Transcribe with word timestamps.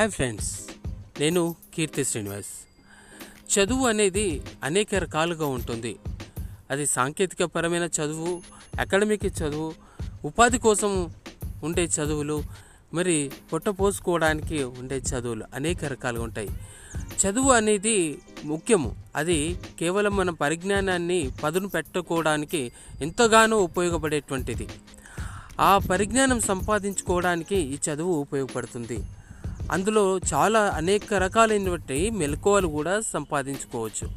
Hi 0.00 0.10
friends 0.10 0.70
నేను 1.20 1.56
కీర్తి 1.74 2.04
శ్రీనివాస్. 2.04 2.52
చదువు 3.52 3.86
అనేది 3.86 4.42
అనేక 4.64 4.94
రకాలుగా 4.94 5.46
ఉంటుంది. 5.46 5.96
అది 6.70 6.86
సాంకేతిక 6.86 7.44
పరమైన 7.44 7.82
చదువు 7.82 8.42
అకాడమిక్ 8.80 9.26
చదువు 9.26 9.74
ఉపాధి 10.24 10.58
కోసం 10.58 11.14
ఉండే 11.64 11.84
చదువులు 11.84 12.42
మరి 12.94 13.30
పొట్ట 13.52 13.68
పోసుకోవడానికి 13.68 14.62
ఉండే 14.62 14.98
చదువులు 14.98 15.44
అనేక 15.54 15.84
రకాలుగా 15.84 16.22
ఉంటాయి. 16.22 16.48
చదువు 17.26 17.50
అనేది 17.50 18.18
ముఖ్యము. 18.44 18.96
అది 19.16 19.58
కేవలం 19.78 20.16
మన 20.16 20.30
పరిజ్ఞానాన్ని 20.30 21.30
పదును 21.42 21.68
పెట్టుకోవడానికి 21.68 22.72
ఎంతగానో 23.00 23.56
ఉపయోగపడేటువంటిది. 23.56 24.68
ఆ 25.60 25.78
పరిజ్ఞానం 25.78 26.40
సంపాదించుకోవడానికి 26.40 27.56
ఈ 27.56 27.78
చదువు 27.90 28.12
ఉపయోగపడుతుంది. 28.12 28.98
అందులో 29.70 30.18
చాలా 30.34 30.60
అనేక 30.60 31.14
రకాలైనటువంటి 31.14 32.10
మెలకువలు 32.10 32.66
కూడా 32.66 33.00
సంపాదించుకోవచ్చు. 33.00 34.08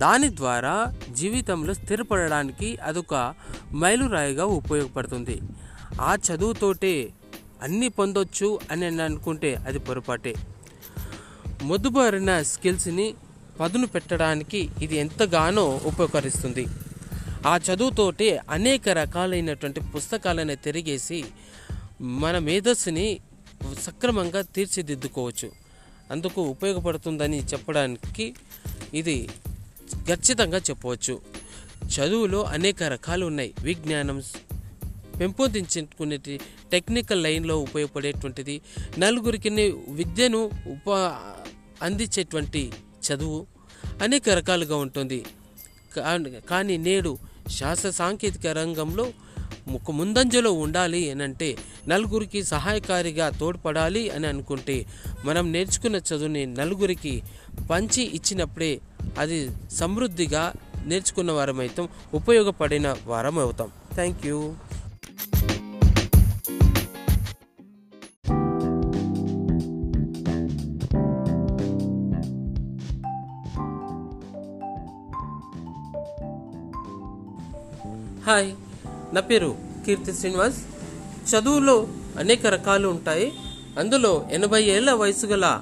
దాని 0.00 0.36
ద్వారా 0.36 0.94
జీవితంలో 1.10 1.74
స్థిరపడడానికి 1.74 2.76
అదొక 2.76 3.34
మైలురాయిగా 3.74 4.44
ఉపయోగపడుతుంది. 4.44 5.40
ఆ 6.00 6.14
చదువుతోటే 6.14 7.08
అన్నీ 7.62 7.88
పొందొచ్చు 7.88 8.60
అని 8.70 8.80
నేను 8.80 9.04
అనుకుంటే 9.04 9.54
అది 9.54 9.78
పొరపాటే. 9.78 10.34
మొద్దుబారిన 11.62 12.42
స్కిల్స్ని 12.42 13.14
పదును 13.60 13.86
పెట్టడానికి 13.86 14.70
ఇది 14.82 14.96
ఎంతగానో 14.96 15.80
ఉపకరిస్తుంది. 15.84 16.66
ఆ 17.46 17.56
చదువుతోటే 17.56 18.40
అనేక 18.50 18.88
రకాలైనటువంటి 18.88 19.80
పుస్తకాలను 19.80 20.54
తిరిగేసి 20.54 21.24
మన 22.00 22.38
మేధస్సుని 22.38 23.20
సక్రమంగా 23.86 24.40
తీర్చిదిద్దుకోవచ్చు. 24.42 25.48
అందుకు 26.10 26.40
ఉపయోగపడుతుందని 26.54 27.38
చెప్పడానికి 27.42 28.34
ఇది 28.94 29.28
ఖచ్చితంగా 30.08 30.58
చెప్పవచ్చు. 30.58 31.14
చదువులో 31.94 32.40
అనేక 32.56 32.82
రకాలు 32.82 33.26
ఉన్నాయి. 33.26 33.54
విజ్ఞానం 33.62 34.22
పెంపొందించుకునే 35.20 36.16
టెక్నికల్ 36.72 37.22
లైన్లో 37.22 37.56
ఉపయోగపడేటువంటిది 37.58 38.60
నలుగురికి 38.98 39.50
విద్యను 39.88 40.50
ఉప 40.66 40.90
అందించేటువంటి 41.82 42.72
చదువు 43.06 43.46
అనేక 44.02 44.28
రకాలుగా 44.28 44.76
ఉంటుంది. 44.76 45.24
కానీ 46.50 46.76
నేడు 46.76 47.18
శాస్త్ర 47.58 47.90
సాంకేతిక 47.90 48.46
రంగంలో 48.46 49.06
ముందంజలో 49.66 50.52
ఉండాలి 50.52 51.10
అని 51.10 51.22
అంటే 51.22 51.56
నలుగురికి 51.88 52.42
సహాయకారిగా 52.42 53.30
తోడ్పడాలి 53.30 54.10
అని 54.10 54.26
అనుకుంటే 54.26 54.86
మనం 55.24 55.52
నేర్చుకున్న 55.52 55.96
చదువుని 55.96 56.46
నలుగురికి 56.46 57.22
పంచి 57.70 58.02
ఇచ్చినప్పుడే 58.14 58.72
అది 59.18 59.50
సమృద్ధిగా 59.70 60.44
నేర్చుకున్న 60.86 61.32
వారమైతాం 61.32 61.88
ఉపయోగపడిన 62.14 62.96
వారం 63.06 63.38
అవుతాం 63.38 63.70
థ్యాంక్ 63.94 64.26
యూ 64.26 64.54
హాయ్ 78.26 78.50
నా 79.14 79.20
పేరు 79.20 79.56
కీర్తి 79.86 80.12
శ్రీనివాస్. 80.12 80.56
చదువులో 81.30 81.88
అనేక 82.18 82.46
రకాలు 82.46 82.88
ఉంటాయి. 82.88 83.32
అందులో 83.78 84.28
ఎనభై 84.30 84.62
ఏళ్ళ 84.62 84.92
వయసు 84.92 85.26
గల 85.26 85.60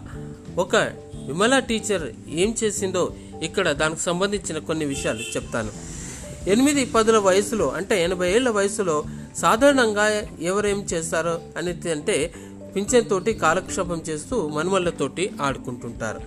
ఒక 0.59 0.77
విమలా 1.27 1.59
టీచర్ 1.59 2.11
ఏం 2.29 2.55
చేసిందో 2.65 3.15
ఇక్కడ 3.43 3.71
దానికి 3.71 4.01
సంబంధించిన 4.01 4.59
కొన్ని 4.59 4.85
విషయాలు 4.85 5.21
చెప్తాను. 5.21 5.71
ఎనిమిది 6.49 6.85
పదుల 6.85 7.19
వయసులో 7.19 7.69
అంటే 7.69 8.05
ఎనభై 8.05 8.33
ఏళ్ళ 8.33 8.49
వయసులో 8.49 9.05
సాధారణంగా 9.37 10.23
ఎవరేం 10.41 10.83
చేస్తారో 10.83 11.41
అనేది 11.57 11.91
అంటే 11.91 12.35
పింఛన్తోటి 12.77 13.35
కాలక్షేపం 13.35 14.03
చేస్తూ 14.09 14.49
మనుమళ్ళతోటి 14.49 15.33
ఆడుకుంటుంటారు. 15.43 16.21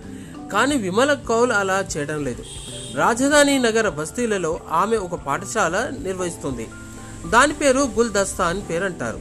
కానీ 0.48 0.76
విమల 0.76 1.14
కౌల్ 1.14 1.52
అలా 1.52 1.84
చేయడం 1.96 2.24
లేదు. 2.24 2.44
రాజధాని 2.94 3.58
నగర 3.58 3.88
బస్తీలలో 3.88 4.60
ఆమె 4.70 4.96
ఒక 4.96 5.14
పాఠశాల 5.14 5.92
నిర్వహిస్తుంది. 6.02 6.66
దాని 7.32 7.54
పేరు 7.60 7.82
గుల్దస్తా 7.96 8.44
అని 8.46 8.60
పేరు 8.60 8.84
అంటారు 8.84 9.18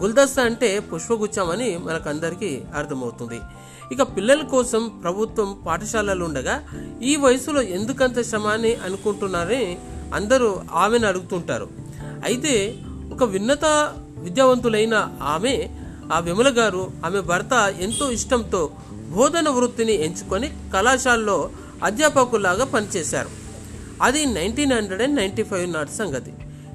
గుల్దస్తా 0.00 0.42
అంటే 0.42 0.68
పుష్పగుచ్చం 0.80 1.50
అని 1.50 1.68
మనకందరికీ 1.78 2.50
అర్థమవుతుంది. 2.74 3.38
ఇక 3.92 4.02
పిల్లల 4.16 4.42
కోసం 4.42 4.82
ప్రభుత్వం 5.02 5.48
పాఠశాలలు 5.66 6.24
ఉండగా 6.24 6.54
ఈ 7.02 7.16
వయసులో 7.16 7.62
ఎందుకంత 7.76 8.20
శ్రమ 8.20 8.46
అని 8.46 8.72
అనుకుంటున్నారని 8.86 9.78
అందరూ 10.14 10.48
ఆమెను 10.72 11.06
అడుగుతుంటారు. 11.06 11.68
అయితే 12.24 12.54
ఒక 13.12 13.24
విన్నత 13.24 13.64
విద్యావంతులైన 14.18 14.96
ఆమె 15.34 15.54
ఆ 16.12 16.18
విమల 16.18 16.48
గారు 16.58 16.82
ఆమె 17.06 17.20
భర్త 17.20 17.52
ఎంతో 17.80 18.10
ఇష్టంతో 18.10 18.70
బోధన 19.16 19.48
వృత్తిని 19.48 19.94
ఎంచుకొని 20.06 20.48
కళాశాలలో 20.74 21.50
అధ్యాపకులాగా 21.82 22.64
పనిచేశారు. 22.64 23.30
అది 24.02 24.26
nineteen 24.26 24.72
hundred 24.72 25.02
and 25.02 25.16
ninety 25.16 25.42
five 25.42 25.66
నాటి 25.72 25.94
సంగతి. 25.96 26.32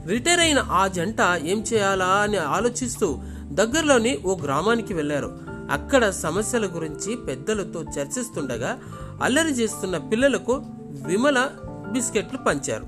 రిటైర్ 0.08 0.40
అయిన 0.40 0.60
ఆ 0.60 0.88
జంట 0.88 1.18
ఏం 1.44 1.64
చేయాలా 1.74 2.06
అని 2.06 2.38
ఆలోచిస్తూ 2.38 3.20
దగ్గరలోని 3.52 4.20
ఓ 4.26 4.36
గ్రామానికి 4.36 4.94
వెళ్ళారు 4.94 5.40
అక్కడ 5.72 6.10
సమస్యల 6.10 6.66
గురించి 6.66 7.16
పెద్దలతో 7.16 7.84
చర్చిస్తుండగా 7.84 8.80
అల్లరి 9.24 9.52
చేస్తున్న 9.52 9.98
పిల్లలకు 9.98 10.62
విమల 10.88 11.50
బిస్కెట్లు 11.92 12.38
పంచారు. 12.38 12.86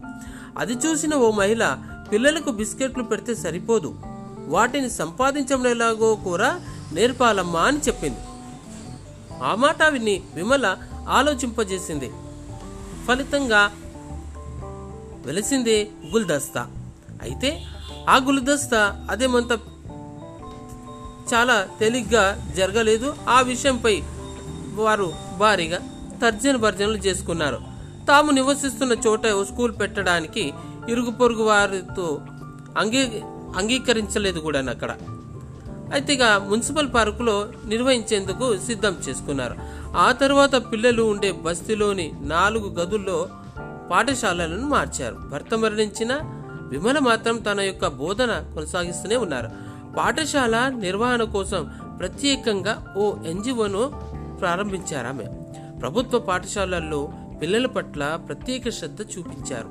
అది 0.57 0.73
చూసిన 0.73 1.15
ఓ 1.15 1.31
మహిళ 1.31 1.77
పిల్లలకు 2.11 2.51
బిస్కెట్లు 2.51 3.03
పెడితే 3.03 3.35
సరిపోదు. 3.35 3.95
వాటిని 4.47 4.89
సంపాదించడం 4.89 5.67
ఎలాగో 5.67 6.15
కూడా 6.15 6.59
నేర్పాలమ్మా 6.93 7.59
అని 7.59 7.77
చెప్పింది. 7.77 8.19
ఆ 9.43 9.55
మాట 9.55 9.83
విని 9.83 10.23
విమల 10.35 10.77
ఆలోచింపజేసింది. 11.09 12.11
ఫలితంగా 13.07 13.71
వెలిసిందే 15.25 15.87
గుల్దస్తా. 16.13 16.69
అయితే 17.23 17.63
ఆ 18.09 18.17
గుల్దస్తా 18.17 19.07
అదేమంత 19.11 19.51
చాలా 21.33 21.67
తేలిగ్గా 21.79 22.51
జరగలేదు. 22.57 23.15
ఆ 23.29 23.41
విషయంపై 23.41 24.03
వారు 24.75 25.13
భారీగా 25.37 25.79
తర్జన 26.21 26.55
భర్జనలు 26.55 26.97
చేసుకున్నారు. 26.97 27.61
తాము 28.07 28.31
నివసిస్తున్న 28.31 28.93
చోట 29.07 29.27
స్కూల్ 29.27 29.73
పెట్టడానికి 29.79 30.53
ఇరుగు 30.89 31.11
పొరుగు 31.11 31.43
వారితో 31.43 32.21
అంగీ 32.77 33.21
అంగీకరించలేదు 33.57 34.39
కూడా 34.39 34.59
అక్కడ. 34.59 34.91
అయితే 35.93 36.13
ఇక 36.13 36.23
మున్సిపల్ 36.23 36.93
పార్కులో 36.93 37.47
నిర్వహించేందుకు 37.65 38.57
సిద్ధం 38.57 38.97
చేసుకున్నారు. 39.09 39.55
ఆ 39.97 40.11
తర్వాత 40.11 40.55
పిల్లలు 40.55 41.03
ఉండే 41.03 41.31
బస్తీలోని 41.31 42.11
నాలుగు 42.21 42.69
గదుల్లో 42.69 43.27
పాఠశాలలను 43.91 44.67
మార్చారు. 44.67 45.15
భర్త 45.15 45.57
మరణించిన 45.57 46.19
విమల 46.73 46.99
మాత్రం 46.99 47.37
తన 47.37 47.59
యొక్క 47.61 47.87
బోధన 47.87 48.51
కొనసాగిస్తూనే 48.53 49.15
ఉన్నారు. 49.15 49.49
పాఠశాల 49.97 50.73
నిర్వహణ 50.79 51.23
కోసం 51.23 51.71
ప్రత్యేకంగా 51.99 52.93
ఓ 52.97 53.15
ఎన్జిఓను 53.25 53.83
ప్రారంభించారు 54.39 55.07
ఆమె. 55.07 55.23
ప్రభుత్వ 55.81 56.19
పాఠశాలల్లో 56.19 57.09
పిల్లల 57.41 57.65
పట్ల 57.65 58.19
ప్రత్యేక 58.27 58.69
శ్రద్ధ 58.69 59.01
చూపించారు. 59.01 59.69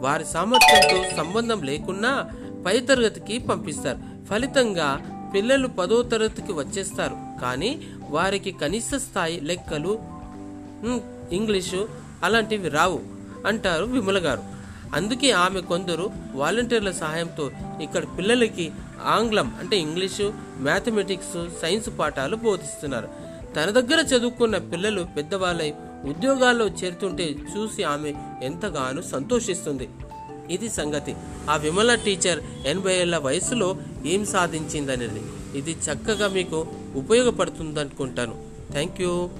వారి 0.00 0.24
సామర్థ్యంతో 0.24 1.16
సంబంధం 1.16 1.62
లేకున్నా 1.62 2.30
పై 2.66 2.80
తరగతికి 2.80 3.38
పంపిస్తారు. 3.38 3.98
ఫలితంగా 4.30 5.00
పిల్లలు 5.34 5.68
పదో 5.68 6.02
తరగతికి 6.02 6.52
వచ్చేస్తారు. 6.52 7.16
కానీ 7.42 7.70
వారికి 8.10 8.50
కనీస 8.52 8.94
స్థాయి 8.94 9.40
లెక్కలు 9.40 9.98
ఇంగ్లీషు 11.32 11.88
అలాంటివి 12.24 12.68
రావు 12.68 13.00
అంటారు 13.46 13.84
విమల 13.84 14.18
గారు. 14.18 14.55
అందుకే 14.94 15.30
ఆమె 15.30 15.60
కొందరు 15.60 16.10
వాలంటీర్ల 16.34 16.90
సహాయంతో 16.90 17.50
ఇక్కడ 17.82 18.04
పిల్లలకి 18.18 18.72
ఆంగ్లం 19.04 19.56
అంటే 19.60 19.76
ఇంగ్లీషు 19.76 20.32
మ్యాథమెటిక్స్ 20.58 21.60
సైన్స్ 21.62 21.98
పాఠాలు 21.98 22.36
బోధిస్తున్నారు. 22.36 23.08
తన 23.56 23.64
దగ్గర 23.64 24.00
చదువుకున్న 24.00 24.58
పిల్లలు 24.58 25.06
పెద్దవాళ్ళై 25.16 25.74
ఉద్యోగాల్లో 26.04 26.66
చేరుతుంటే 26.66 27.36
చూసి 27.56 27.82
ఆమె 27.82 28.14
ఎంతగానో 28.42 29.02
సంతోషిస్తుంది. 29.02 29.88
ఇది 30.50 30.68
సంగతి. 30.68 31.16
ఆ 31.50 31.56
విమల 31.56 31.94
టీచర్ 31.94 32.66
ఎనభై 32.66 32.94
ఏళ్ళ 32.94 33.16
వయసులో 33.16 33.76
ఏం 34.06 34.26
సాధించిందనేది. 34.26 35.22
ఇది 35.58 35.70
చక్కగా 35.70 36.28
మీకు 36.28 36.66
ఉపయోగపడుతుందనుకుంటాను. 36.96 38.44
Thank 38.72 39.00
you. 39.00 39.30